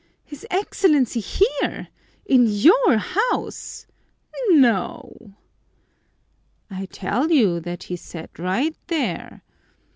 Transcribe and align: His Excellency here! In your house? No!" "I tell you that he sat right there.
His 0.25 0.47
Excellency 0.49 1.19
here! 1.19 1.89
In 2.25 2.47
your 2.47 2.97
house? 2.97 3.85
No!" 4.49 5.35
"I 6.71 6.87
tell 6.87 7.29
you 7.31 7.59
that 7.59 7.83
he 7.83 7.95
sat 7.95 8.39
right 8.39 8.75
there. 8.87 9.43